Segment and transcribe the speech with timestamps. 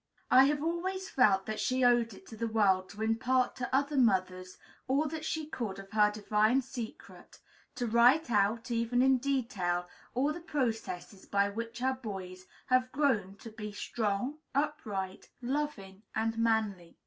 [0.31, 3.97] I have always felt that she owed it to the world to impart to other
[3.97, 7.37] mothers all that she could of her divine secret;
[7.75, 13.35] to write out, even in detail, all the processes by which her boys have grown
[13.41, 16.97] to be so strong, upright, loving, and manly.